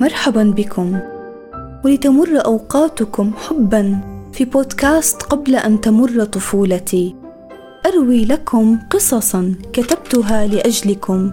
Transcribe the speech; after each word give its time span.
مرحبا 0.00 0.42
بكم. 0.56 0.98
ولتمر 1.84 2.44
أوقاتكم 2.44 3.32
حبا 3.36 4.00
في 4.32 4.44
بودكاست 4.44 5.22
قبل 5.22 5.56
أن 5.56 5.80
تمر 5.80 6.24
طفولتي. 6.24 7.14
أروي 7.86 8.24
لكم 8.24 8.78
قصصا 8.90 9.54
كتبتها 9.72 10.46
لأجلكم. 10.46 11.32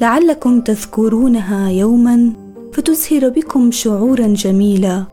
لعلكم 0.00 0.60
تذكرونها 0.60 1.70
يوما 1.70 2.32
فتزهر 2.72 3.28
بكم 3.28 3.70
شعورا 3.70 4.26
جميلا 4.26 5.04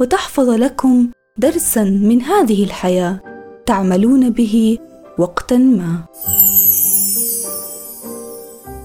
وتحفظ 0.00 0.50
لكم 0.50 1.08
درسا 1.36 1.84
من 1.84 2.22
هذه 2.22 2.64
الحياة. 2.64 3.20
تعملون 3.66 4.30
به 4.30 4.78
وقتا 5.18 5.56
ما. 5.56 6.04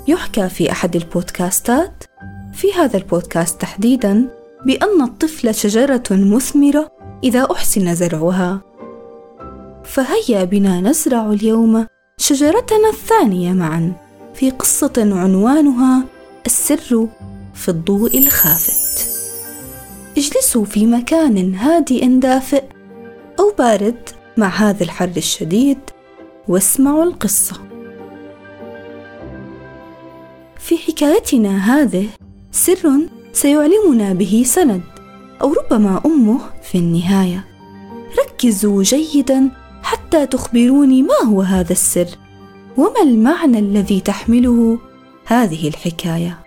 يحكى 0.07 0.49
في 0.49 0.71
أحد 0.71 0.95
البودكاستات 0.95 2.03
في 2.63 2.73
هذا 2.73 2.97
البودكاست 2.97 3.61
تحديدا 3.61 4.29
بأن 4.65 5.01
الطفل 5.01 5.55
شجرة 5.55 6.03
مثمرة 6.11 6.91
إذا 7.23 7.47
أحسن 7.51 7.95
زرعها. 7.95 8.61
فهيا 9.83 10.43
بنا 10.43 10.81
نزرع 10.81 11.31
اليوم 11.31 11.87
شجرتنا 12.17 12.89
الثانية 12.89 13.53
معا 13.53 13.93
في 14.33 14.49
قصة 14.49 14.93
عنوانها 14.97 16.03
السر 16.45 17.07
في 17.53 17.69
الضوء 17.69 18.17
الخافت. 18.17 19.09
اجلسوا 20.17 20.65
في 20.65 20.85
مكان 20.85 21.55
هادئ 21.55 22.07
دافئ 22.07 22.63
أو 23.39 23.53
بارد 23.59 24.09
مع 24.37 24.47
هذا 24.47 24.83
الحر 24.83 25.11
الشديد 25.17 25.79
واسمعوا 26.47 27.03
القصة. 27.03 27.55
في 30.59 30.77
حكايتنا 30.77 31.57
هذه 31.57 32.07
سر 32.53 32.99
سيعلمنا 33.33 34.13
به 34.13 34.43
سند 34.45 34.81
أو 35.41 35.53
ربما 35.53 36.01
أمه 36.05 36.39
في 36.63 36.77
النهاية. 36.77 37.45
ركزوا 38.19 38.83
جيدا 38.83 39.51
حتى 39.83 40.25
تخبروني 40.25 41.01
ما 41.01 41.23
هو 41.25 41.41
هذا 41.41 41.71
السر 41.71 42.07
وما 42.77 43.01
المعنى 43.03 43.59
الذي 43.59 43.99
تحمله 43.99 44.79
هذه 45.25 45.67
الحكاية. 45.67 46.39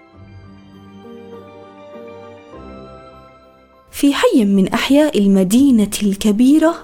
في 3.91 4.15
حي 4.15 4.45
من 4.45 4.69
أحياء 4.69 5.19
المدينة 5.19 5.91
الكبيرة 6.03 6.75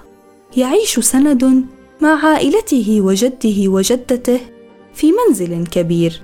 يعيش 0.57 0.99
سند 0.99 1.65
مع 2.01 2.25
عائلته 2.25 3.01
وجده 3.01 3.67
وجدته 3.67 4.39
في 4.93 5.11
منزل 5.11 5.67
كبير. 5.67 6.21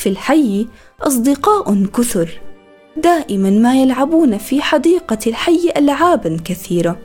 في 0.00 0.08
الحي 0.08 0.66
أصدقاء 1.00 1.84
كثر 1.84 2.40
دائما 2.96 3.50
ما 3.50 3.82
يلعبون 3.82 4.38
في 4.38 4.62
حديقة 4.62 5.18
الحي 5.26 5.72
العابا 5.76 6.36
كثيرة 6.44 6.98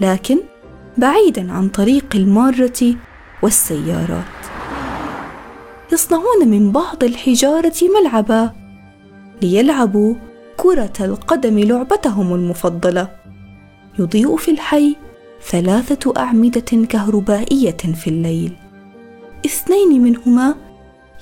لكن 0.00 0.38
بعيدا 0.98 1.52
عن 1.52 1.68
طريق 1.68 2.06
المارة 2.14 2.94
والسيارات. 3.42 4.24
يصنعون 5.92 6.48
من 6.48 6.72
بعض 6.72 7.04
الحجارة 7.04 7.74
ملعبا 8.00 8.52
ليلعبوا 9.42 10.14
كرة 10.56 10.92
القدم 11.00 11.58
لعبتهم 11.58 12.34
المفضلة. 12.34 13.08
يضيء 13.98 14.36
في 14.36 14.50
الحي 14.50 14.96
ثلاثة 15.42 16.12
أعمدة 16.16 16.86
كهربائية 16.88 17.76
في 17.76 18.10
الليل 18.10 18.52
اثنين 19.46 20.02
منهما 20.02 20.65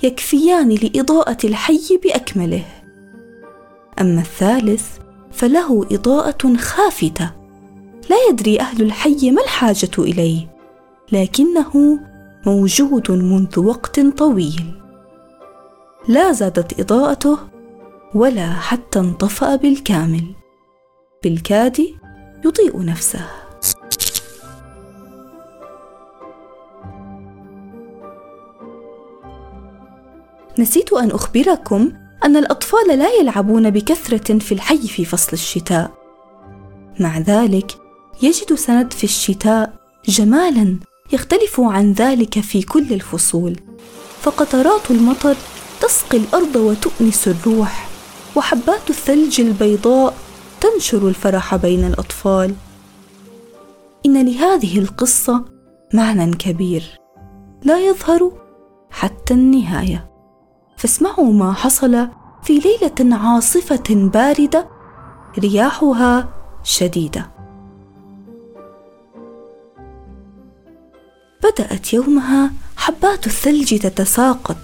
يكفيان 0.03 0.69
لإضاءة 0.69 1.37
الحي 1.43 1.99
بأكمله. 2.03 2.65
أما 4.01 4.21
الثالث 4.21 4.97
فله 5.31 5.87
إضاءة 5.91 6.55
خافتة. 6.57 7.31
لا 8.09 8.15
يدري 8.29 8.59
أهل 8.59 8.81
الحي 8.81 9.31
ما 9.31 9.43
الحاجة 9.43 9.91
إليه 9.97 10.47
لكنه 11.11 11.99
موجود 12.45 13.11
منذ 13.11 13.59
وقت 13.59 13.99
طويل. 13.99 14.81
لا 16.07 16.31
زادت 16.31 16.79
إضاءته 16.79 17.37
ولا 18.15 18.53
حتى 18.53 18.99
انطفأ 18.99 19.55
بالكامل. 19.55 20.25
بالكاد 21.23 21.79
يضيء 22.45 22.85
نفسه. 22.85 23.44
نسيت 30.59 30.93
أن 30.93 31.11
أخبركم 31.11 31.91
أن 32.25 32.37
الأطفال 32.37 32.99
لا 32.99 33.09
يلعبون 33.09 33.69
بكثرة 33.69 34.39
في 34.39 34.51
الحي 34.51 34.87
في 34.87 35.05
فصل 35.05 35.29
الشتاء. 35.33 35.91
مع 36.99 37.19
ذلك 37.19 37.77
يجد 38.21 38.53
سند 38.53 38.93
في 38.93 39.03
الشتاء 39.03 39.73
جمالا 40.05 40.79
يختلف 41.13 41.59
عن 41.59 41.93
ذلك 41.93 42.39
في 42.39 42.61
كل 42.61 42.93
الفصول. 42.93 43.59
فقطرات 44.21 44.91
المطر 44.91 45.35
تسقي 45.81 46.17
الأرض 46.17 46.55
وتؤنس 46.55 47.27
الروح 47.27 47.89
وحبات 48.35 48.89
الثلج 48.89 49.41
البيضاء 49.41 50.13
تنشر 50.61 51.07
الفرح 51.07 51.55
بين 51.55 51.87
الأطفال. 51.87 52.55
إن 54.05 54.25
لهذه 54.25 54.79
القصة 54.79 55.45
معنى 55.93 56.35
كبير 56.35 56.99
لا 57.63 57.79
يظهر 57.79 58.31
حتى 58.89 59.33
النهاية. 59.33 60.14
فاسمعوا 60.77 61.33
ما 61.33 61.53
حصل 61.53 62.07
في 62.43 62.59
ليلة 62.59 63.17
عاصفة 63.17 63.83
باردة 63.89 64.67
رياحها 65.39 66.29
شديدة. 66.63 67.31
بدأت 71.43 71.93
يومها 71.93 72.51
حبات 72.77 73.27
الثلج 73.27 73.79
تتساقط. 73.79 74.57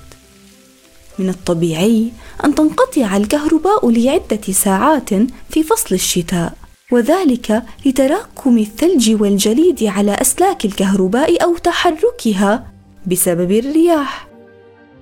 من 1.19 1.29
الطبيعي 1.29 2.11
أن 2.45 2.55
تنقطع 2.55 3.17
الكهرباء 3.17 3.89
لعدة 3.89 4.41
ساعات 4.51 5.09
في 5.49 5.63
فصل 5.63 5.95
الشتاء 5.95 6.53
وذلك 6.91 7.63
لتراكم 7.85 8.57
الثلج 8.57 9.21
والجليد 9.21 9.83
على 9.83 10.11
أسلاك 10.11 10.65
الكهرباء 10.65 11.43
أو 11.43 11.57
تحركها 11.57 12.71
بسبب 13.07 13.51
الرياح. 13.51 14.30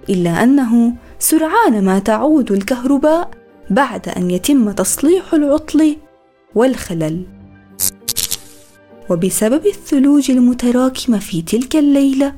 إلا 0.10 0.44
أنه 0.44 0.94
سرعان 1.20 1.84
ما 1.86 2.00
تعود 2.00 2.52
الكهرباء 2.52 3.32
بعد 3.70 4.10
أن 4.10 4.32
يتم 4.32 4.72
تصليح 4.72 5.34
العطل 5.34 5.98
والخلل. 6.56 7.26
وبسبب 9.10 9.66
الثلوج 9.66 10.32
المتراكمه 10.32 11.20
في 11.20 11.42
تلك 11.42 11.76
الليلة 11.76 12.36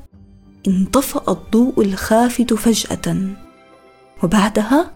انطفأ 0.67 1.31
الضوء 1.31 1.81
الخافت 1.81 2.53
فجأة. 2.53 3.17
وبعدها 4.23 4.91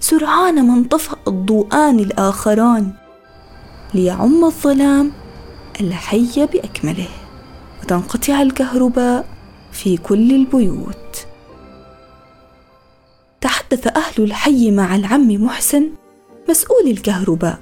سرعان 0.00 0.66
ما 0.66 0.74
انطفأ 0.74 1.16
الضوءان 1.28 1.98
الآخران 1.98 2.92
ليعم 3.94 4.44
الظلام 4.44 5.12
الحي 5.80 6.46
بأكمله. 6.52 7.08
وتنقطع 7.82 8.42
الكهرباء 8.42 9.26
في 9.72 9.96
كل 9.96 10.34
البيوت. 10.34 11.07
تحدث 13.70 13.86
أهل 13.96 14.24
الحي 14.24 14.70
مع 14.70 14.96
العم 14.96 15.28
محسن 15.28 15.90
مسؤول 16.48 16.86
الكهرباء. 16.86 17.58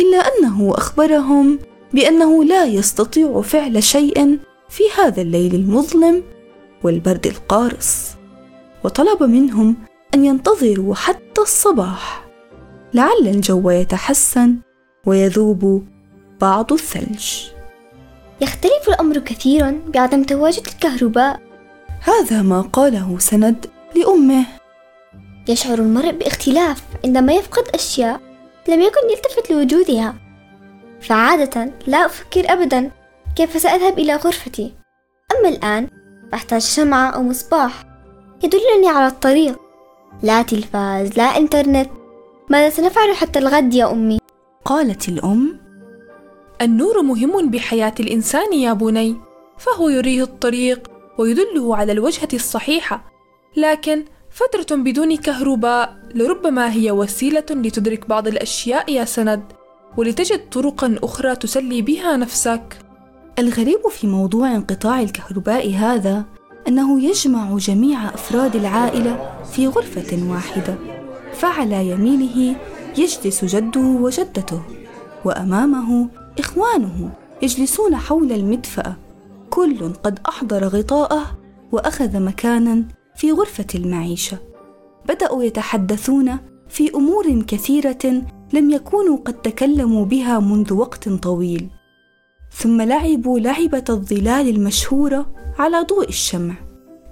إلا 0.00 0.18
أنه 0.18 0.72
أخبرهم 0.74 1.58
بأنه 1.94 2.44
لا 2.44 2.64
يستطيع 2.64 3.40
فعل 3.40 3.82
شيء 3.82 4.38
في 4.68 4.82
هذا 4.98 5.22
الليل 5.22 5.54
المظلم 5.54 6.22
والبرد 6.82 7.26
القارس 7.26 8.16
وطلب 8.84 9.22
منهم 9.22 9.76
أن 10.14 10.24
ينتظروا 10.24 10.94
حتى 10.94 11.40
الصباح. 11.40 12.28
لعل 12.94 13.26
الجو 13.26 13.70
يتحسن 13.70 14.56
ويذوب 15.06 15.84
بعض 16.40 16.72
الثلج. 16.72 17.44
يختلف 18.40 18.88
الأمر 18.88 19.18
كثيرا 19.18 19.80
بعدم 19.94 20.24
تواجد 20.24 20.66
الكهرباء. 20.66 21.40
هذا 22.00 22.42
ما 22.42 22.60
قاله 22.60 23.18
سند 23.18 23.66
لأمه. 23.96 24.59
يشعر 25.50 25.78
المرء 25.78 26.10
باختلاف 26.10 26.82
عندما 27.04 27.32
يفقد 27.32 27.68
أشياء 27.74 28.20
لم 28.68 28.80
يكن 28.80 29.10
يلتفت 29.10 29.50
لوجودها. 29.50 30.14
فعادة 31.00 31.72
لا 31.86 32.06
أفكر 32.06 32.52
ابدا 32.52 32.90
كيف 33.36 33.62
سأذهب 33.62 33.98
إلى 33.98 34.16
غرفتي. 34.16 34.74
أما 35.32 35.48
الآن 35.48 35.88
فاحتاج 36.32 36.60
شمعه 36.60 37.10
أو 37.10 37.22
مصباح 37.22 37.84
يدلني 38.42 38.88
على 38.88 39.06
الطريق. 39.06 39.60
لا 40.22 40.42
تلفاز 40.42 41.18
لا 41.18 41.36
إنترنت. 41.36 41.90
ماذا 42.50 42.70
سنفعل 42.70 43.14
حتى 43.14 43.38
الغد 43.38 43.74
يا 43.74 43.92
أمي؟ 43.92 44.18
قالت 44.64 45.08
الأم 45.08 45.60
النور 46.62 47.02
مهم 47.02 47.50
بحياة 47.50 47.94
الإنسان 48.00 48.52
يا 48.52 48.72
بني 48.72 49.16
فهو 49.58 49.88
يريه 49.88 50.22
الطريق 50.22 50.90
ويدله 51.18 51.76
على 51.76 51.92
الوجهة 51.92 52.28
الصحيحة. 52.34 53.04
لكن 53.56 54.04
فترة 54.30 54.76
بدون 54.76 55.16
كهرباء 55.16 55.96
لربما 56.14 56.72
هي 56.72 56.90
وسيلة 56.90 57.44
لتدرك 57.50 58.08
بعض 58.08 58.28
الأشياء 58.28 58.90
يا 58.92 59.04
سند 59.04 59.42
ولتجد 59.96 60.48
طرقا 60.48 60.98
أخرى 61.02 61.36
تسلي 61.36 61.82
بها 61.82 62.16
نفسك. 62.16 62.78
الغريب 63.38 63.88
في 63.88 64.06
موضوع 64.06 64.54
انقطاع 64.54 65.00
الكهرباء 65.00 65.74
هذا 65.74 66.24
أنه 66.68 67.02
يجمع 67.02 67.56
جميع 67.56 68.08
أفراد 68.08 68.56
العائلة 68.56 69.42
في 69.52 69.66
غرفة 69.66 70.30
واحدة 70.30 70.74
فعلى 71.32 71.90
يمينه 71.90 72.56
يجلس 72.98 73.44
جده 73.44 73.80
وجدته 73.80 74.62
وأمامه 75.24 76.08
إخوانه 76.38 77.10
يجلسون 77.42 77.96
حول 77.96 78.32
المدفأة. 78.32 78.96
كل 79.50 79.92
قد 80.04 80.18
أحضر 80.28 80.64
غطاءه 80.64 81.38
وأخذ 81.72 82.20
مكانا 82.20 82.84
في 83.20 83.32
غرفة 83.32 83.66
المعيشة. 83.74 84.38
بدأوا 85.08 85.42
يتحدثون 85.42 86.38
في 86.68 86.94
أمور 86.94 87.42
كثيرة 87.42 88.22
لم 88.52 88.70
يكونوا 88.70 89.16
قد 89.16 89.34
تكلموا 89.34 90.04
بها 90.04 90.38
منذ 90.38 90.72
وقت 90.72 91.08
طويل. 91.08 91.68
ثم 92.52 92.82
لعبوا 92.82 93.38
لعبة 93.38 93.84
الظلال 93.88 94.48
المشهورة 94.48 95.26
على 95.58 95.80
ضوء 95.80 96.08
الشمع. 96.08 96.54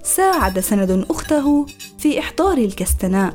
ساعد 0.03 0.61
سند 0.61 1.07
أخته 1.11 1.67
في 1.99 2.19
إحضار 2.19 2.59
الكستناء 2.59 3.35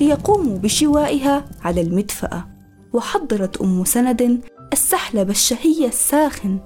ليقوموا 0.00 0.58
بشوائها 0.58 1.44
على 1.64 1.80
المدفأة. 1.80 2.48
وحضرت 2.92 3.60
أم 3.60 3.84
سند 3.84 4.40
السحلب 4.72 5.30
الشهي 5.30 5.86
الساخن 5.86 6.58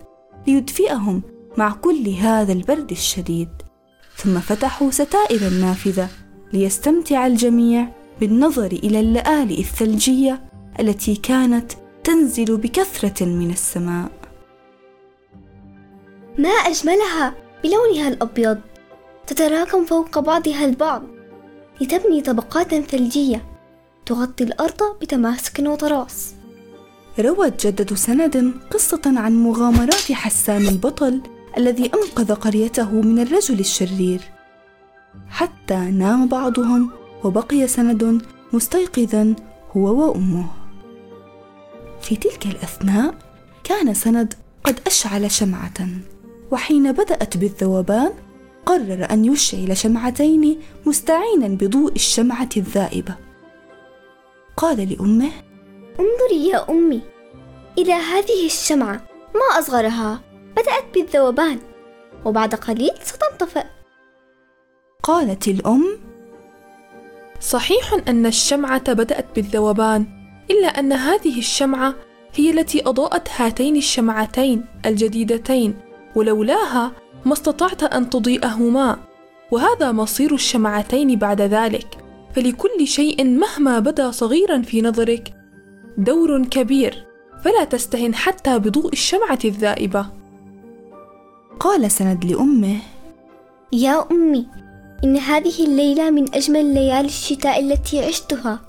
ليدفئهم 0.46 1.22
مع 1.56 1.72
كل 1.72 2.08
هذا 2.08 2.52
البرد 2.52 2.90
الشديد. 2.90 3.48
ثم 4.16 4.40
فتحوا 4.40 4.90
ستائر 4.90 5.48
النافذة 5.48 6.08
ليستمتع 6.52 7.26
الجميع 7.26 7.88
بالنظر 8.20 8.66
إلى 8.72 9.00
اللآلئ 9.00 9.60
الثلجية 9.60 10.42
التي 10.80 11.16
كانت 11.16 11.72
تنزل 12.04 12.56
بكثرة 12.56 13.24
من 13.24 13.50
السماء. 13.50 14.10
ما 16.38 16.48
أجملها 16.48 17.34
بلونها 17.64 18.08
الأبيض 18.08 18.58
تتراكم 19.26 19.84
فوق 19.84 20.18
بعضها 20.18 20.64
البعض 20.64 21.02
لتبني 21.80 22.20
طبقات 22.20 22.74
ثلجية 22.74 23.44
تغطي 24.06 24.44
الأرض 24.44 24.98
بتماسك 25.00 25.58
وطراس 25.58 26.34
روت 27.18 27.66
جدة 27.66 27.96
سند 27.96 28.54
قصة 28.70 29.02
عن 29.06 29.36
مغامرات 29.42 30.12
حسان 30.12 30.68
البطل 30.68 31.20
الذي 31.58 31.90
أنقذ 31.94 32.34
قريته 32.34 32.90
من 32.90 33.18
الرجل 33.18 33.60
الشرير. 33.60 34.20
حتى 35.28 35.76
نام 35.76 36.28
بعضهم 36.28 36.90
وبقي 37.24 37.66
سند 37.66 38.22
مستيقظا 38.52 39.34
هو 39.76 39.82
وأمه. 39.82 40.46
في 42.00 42.16
تلك 42.16 42.46
الأثناء 42.46 43.14
كان 43.64 43.94
سند 43.94 44.34
قد 44.64 44.80
أشعل 44.86 45.30
شمعة 45.30 45.88
وحين 46.50 46.92
بدأت 46.92 47.36
بالذوبان 47.36 48.12
قرر 48.66 49.06
أن 49.10 49.24
يشعل 49.24 49.76
شمعتين 49.76 50.60
مستعينا 50.86 51.48
بضوء 51.48 51.92
الشمعة 51.92 52.48
الذائبة. 52.56 53.16
قال 54.56 54.88
لأمه 54.90 55.30
انظري 56.00 56.48
يا 56.48 56.70
أمي 56.70 57.00
إلى 57.78 57.92
هذه 57.92 58.46
الشمعة 58.46 59.06
ما 59.34 59.58
أصغرها؟ 59.58 60.20
بدأت 60.56 60.84
بالذوبان 60.94 61.58
وبعد 62.24 62.54
قليل 62.54 62.90
ستنطفئ. 63.02 63.64
قالت 65.02 65.48
الأم 65.48 65.98
صحيح 67.40 67.94
أن 68.08 68.26
الشمعة 68.26 68.92
بدأت 68.92 69.26
بالذوبان 69.34 70.06
إلا 70.50 70.66
أن 70.66 70.92
هذه 70.92 71.38
الشمعة 71.38 71.94
هي 72.34 72.50
التي 72.50 72.82
أضاءت 72.88 73.28
هاتين 73.36 73.76
الشمعتين 73.76 74.64
الجديدتين 74.86 75.74
ولولاها 76.14 76.92
ما 77.24 77.32
استطعت 77.32 77.82
أن 77.82 78.10
تضيئهما 78.10 78.98
وهذا 79.50 79.92
مصير 79.92 80.34
الشمعتين 80.34 81.18
بعد 81.18 81.40
ذلك. 81.40 81.86
فلكل 82.34 82.86
شيء 82.86 83.24
مهما 83.24 83.78
بدا 83.78 84.10
صغيرا 84.10 84.62
في 84.62 84.82
نظرك 84.82 85.34
دور 85.98 86.44
كبير 86.44 87.06
فلا 87.44 87.64
تستهن 87.64 88.14
حتى 88.14 88.58
بضوء 88.58 88.92
الشمعة 88.92 89.38
الذائبة. 89.44 90.06
قال 91.60 91.90
سند 91.90 92.24
لأمه. 92.24 92.76
يا 93.72 94.04
أمي 94.10 94.46
إن 95.04 95.16
هذه 95.16 95.64
الليلة 95.64 96.10
من 96.10 96.34
أجمل 96.34 96.74
ليالي 96.74 97.06
الشتاء 97.06 97.60
التي 97.60 98.04
عشتها. 98.04 98.60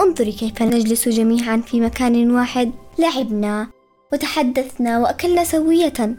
انظري 0.00 0.32
كيف 0.32 0.62
نجلس 0.62 1.08
جميعا 1.08 1.56
في 1.56 1.80
مكان 1.80 2.30
واحد. 2.30 2.72
لعبنا 2.98 3.68
وتحدثنا 4.12 4.98
وأكلنا 4.98 5.44
سوية. 5.44 6.16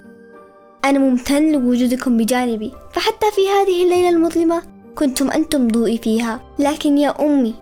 أنا 0.86 1.00
ممتن 1.00 1.52
لوجودكم 1.52 2.18
بجانبي 2.18 2.72
فحتى 2.94 3.26
في 3.36 3.42
هذه 3.50 3.84
الليلة 3.84 4.10
المظلمة 4.10 4.62
كنتم 4.96 5.32
أنتم 5.32 5.68
ضوئي 5.68 5.98
فيها. 5.98 6.42
لكن 6.60 6.98
يا 6.98 7.26
أمي 7.26 7.54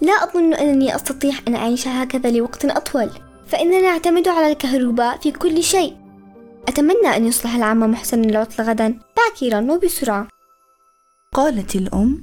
لا 0.00 0.12
أظن 0.12 0.54
أنني 0.54 0.94
أستطيع 0.94 1.34
أن 1.48 1.54
أعيش 1.54 1.88
هكذا 1.88 2.30
لوقت 2.30 2.64
أطول. 2.64 3.10
فإننا 3.46 3.80
نعتمد 3.80 4.28
على 4.28 4.52
الكهرباء 4.52 5.18
في 5.18 5.30
كل 5.32 5.62
شيء. 5.62 5.96
أتمنى 6.68 7.16
أن 7.16 7.26
يصلح 7.26 7.54
العم 7.54 7.78
محسن 7.78 8.24
العطل 8.24 8.64
غدا. 8.64 8.98
باكرا 9.16 9.72
وبسرعة. 9.72 10.28
قالت 11.34 11.76
الأم 11.76 12.22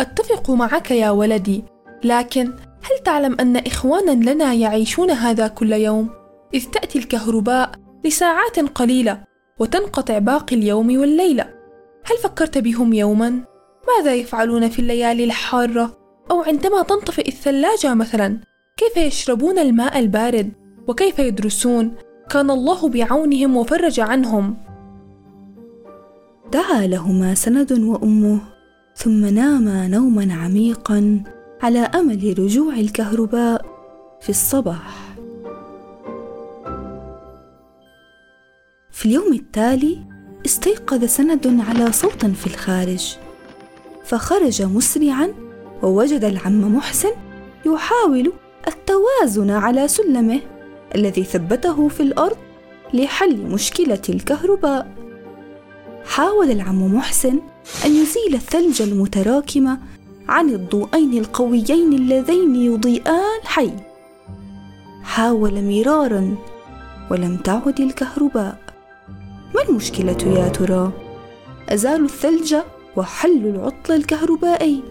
أتفق 0.00 0.50
معك 0.50 0.90
يا 0.90 1.10
ولدي 1.10 1.64
لكن 2.04 2.46
هل 2.82 2.98
تعلم 3.04 3.36
أن 3.40 3.56
إخوانا 3.56 4.30
لنا 4.30 4.54
يعيشون 4.54 5.10
هذا 5.10 5.48
كل 5.48 5.72
يوم؟ 5.72 6.10
إذ 6.54 6.64
تأتي 6.64 6.98
الكهرباء 6.98 7.72
لساعات 8.04 8.58
قليلة 8.58 9.24
وتنقطع 9.58 10.18
باقي 10.18 10.56
اليوم 10.56 10.98
والليلة. 11.00 11.54
هل 12.04 12.18
فكرت 12.18 12.58
بهم 12.58 12.92
يوما؟ 12.92 13.44
ماذا 13.88 14.14
يفعلون 14.14 14.68
في 14.68 14.78
الليالي 14.78 15.24
الحارة؟ 15.24 15.96
أو 16.30 16.42
عندما 16.42 16.82
تنطفئ 16.82 17.28
الثلاجة 17.28 17.94
مثلا 17.94 18.40
كيف 18.76 18.96
يشربون 18.96 19.58
الماء 19.58 19.98
البارد؟ 19.98 20.52
وكيف 20.88 21.18
يدرسون؟ 21.18 21.94
كان 22.30 22.50
الله 22.50 22.88
بعونهم 22.88 23.56
وفرج 23.56 24.00
عنهم. 24.00 24.56
دعا 26.52 26.86
لهما 26.86 27.34
سند 27.34 27.72
وأمه 27.72 28.38
ثم 28.96 29.26
ناما 29.26 29.88
نوما 29.88 30.34
عميقا 30.34 31.22
على 31.62 31.78
أمل 31.78 32.34
رجوع 32.38 32.74
الكهرباء 32.74 33.66
في 34.20 34.30
الصباح. 34.30 35.14
في 38.90 39.06
اليوم 39.06 39.32
التالي 39.32 39.98
استيقظ 40.46 41.04
سند 41.04 41.60
على 41.68 41.92
صوت 41.92 42.26
في 42.26 42.46
الخارج 42.46 43.16
فخرج 44.04 44.62
مسرعا 44.62 45.34
ووجد 45.82 46.24
العم 46.24 46.76
محسن 46.76 47.12
يحاول 47.66 48.32
التوازن 48.68 49.50
على 49.50 49.88
سلمه. 49.88 50.40
الذي 50.94 51.24
ثبته 51.24 51.88
في 51.88 52.02
الأرض 52.02 52.36
لحل 52.94 53.36
مشكلة 53.36 54.02
الكهرباء. 54.08 54.94
حاول 56.04 56.50
العم 56.50 56.94
محسن 56.94 57.40
أن 57.84 57.90
يزيل 57.90 58.34
الثلج 58.34 58.82
المتراكم 58.82 59.76
عن 60.28 60.50
الضوئين 60.50 61.18
القويين 61.18 61.92
اللذين 61.92 62.56
يضيئان 62.56 63.40
الحي. 63.42 63.70
حاول 65.02 65.64
مرارا 65.64 66.36
ولم 67.10 67.36
تعد 67.36 67.80
الكهرباء. 67.80 68.58
ما 69.54 69.62
المشكلة 69.68 70.38
يا 70.38 70.48
ترى؟ 70.48 70.92
ازالوا 71.68 72.06
الثلج 72.06 72.56
وحلوا 72.96 73.50
العطل 73.50 73.94
الكهربائي. 73.94 74.82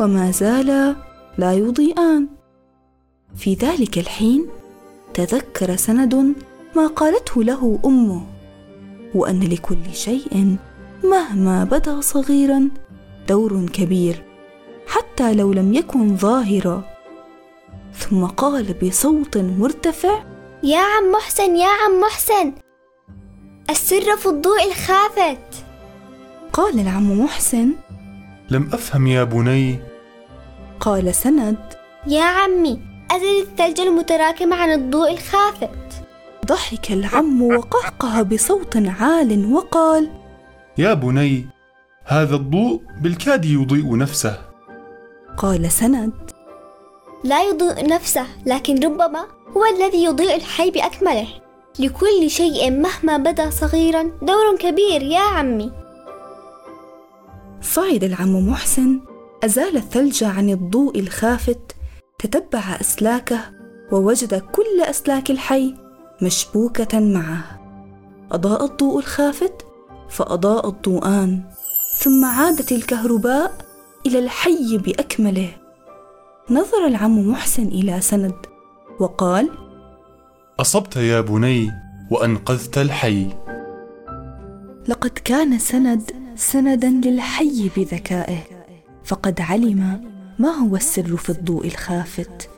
وما 0.00 0.30
زالا 0.30 0.96
لا 1.38 1.52
يضيئان. 1.52 2.28
في 3.36 3.54
ذلك 3.54 3.98
الحين 3.98 4.46
تذكر 5.14 5.76
سند 5.76 6.34
ما 6.76 6.86
قالته 6.86 7.44
له 7.44 7.78
أمه 7.84 8.26
وأن 9.14 9.40
لكل 9.40 9.94
شيء 9.94 10.56
مهما 11.04 11.64
بدا 11.64 12.00
صغيرا 12.00 12.68
دور 13.28 13.66
كبير 13.72 14.22
حتى 14.86 15.34
لو 15.34 15.52
لم 15.52 15.74
يكن 15.74 16.16
ظاهرا. 16.16 16.84
ثم 17.94 18.24
قال 18.26 18.74
بصوت 18.82 19.38
مرتفع 19.38 20.24
يا 20.62 20.78
عم 20.78 21.12
محسن 21.12 21.56
يا 21.56 21.68
عم 21.68 22.00
محسن 22.00 22.52
السر 23.70 24.16
في 24.16 24.26
الضوء 24.26 24.64
الخافت. 24.64 25.64
قال 26.52 26.80
العم 26.80 27.20
محسن 27.20 27.72
لم 28.50 28.70
أفهم 28.72 29.06
يا 29.06 29.24
بني. 29.24 29.78
قال 30.80 31.14
سند 31.14 31.58
يا 32.06 32.22
عمي 32.22 32.91
أزل 33.12 33.40
الثلج 33.40 33.80
المتراكم 33.80 34.52
عن 34.52 34.72
الضوء 34.72 35.12
الخافت. 35.12 36.04
ضحك 36.46 36.92
العم 36.92 37.42
وقهقه 37.42 38.22
بصوت 38.22 38.76
عال 38.76 39.52
وقال 39.52 40.10
يا 40.78 40.94
بني 40.94 41.46
هذا 42.04 42.36
الضوء 42.36 42.80
بالكاد 43.00 43.44
يضيء 43.44 43.96
نفسه. 43.96 44.38
قال 45.36 45.72
سند. 45.72 46.12
لا 47.24 47.42
يضيء 47.42 47.88
نفسه 47.88 48.26
لكن 48.46 48.84
ربما 48.84 49.26
هو 49.56 49.64
الذي 49.64 50.04
يضيء 50.04 50.36
الحي 50.36 50.70
بأكمله. 50.70 51.28
لكل 51.78 52.30
شيء 52.30 52.70
مهما 52.70 53.16
بدا 53.16 53.50
صغيرا 53.50 54.02
دور 54.22 54.56
كبير 54.58 55.02
يا 55.02 55.20
عمي. 55.20 55.72
صعد 57.62 58.04
العم 58.04 58.48
محسن 58.48 59.00
أزال 59.44 59.76
الثلج 59.76 60.24
عن 60.24 60.50
الضوء 60.50 60.98
الخافت 60.98 61.76
تتبع 62.22 62.80
أسلاكه 62.80 63.40
ووجد 63.92 64.34
كل 64.34 64.80
أسلاك 64.80 65.30
الحي 65.30 65.74
مشبوكة 66.22 67.00
معه. 67.00 67.60
أضاء 68.32 68.64
الضوء 68.64 68.98
الخافت 68.98 69.66
فأضاء 70.08 70.68
الضوءان 70.68 71.42
ثم 71.98 72.24
عادت 72.24 72.72
الكهرباء 72.72 73.52
إلى 74.06 74.18
الحي 74.18 74.78
بأكمله. 74.78 75.50
نظر 76.50 76.86
العم 76.86 77.30
محسن 77.30 77.66
إلى 77.66 78.00
سند 78.00 78.34
وقال 79.00 79.50
أصبت 80.60 80.96
يا 80.96 81.20
بني 81.20 81.70
وأنقذت 82.10 82.78
الحي. 82.78 83.26
لقد 84.88 85.10
كان 85.10 85.58
سند 85.58 86.10
سندا 86.36 86.88
للحي 86.88 87.70
بذكائه 87.76 88.38
فقد 89.04 89.40
علم 89.40 90.11
ما 90.38 90.48
هو 90.48 90.76
السر 90.76 91.16
في 91.16 91.30
الضوء 91.30 91.66
الخافت؟ 91.66 92.50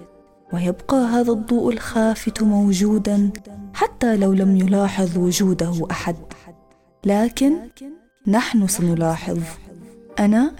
ويبقى 0.52 0.96
هذا 0.96 1.32
الضوء 1.32 1.72
الخافت 1.72 2.42
موجودا 2.42 3.30
حتى 3.74 4.16
لو 4.16 4.32
لم 4.32 4.56
يلاحظ 4.56 5.18
وجوده 5.18 5.86
أحد. 5.90 6.16
لكن 7.04 7.52
نحن 8.26 8.66
سنلاحظ 8.66 9.38
أنا 10.18 10.52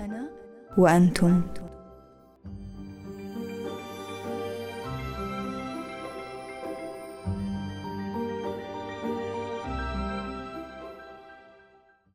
وأنتم. 0.79 1.41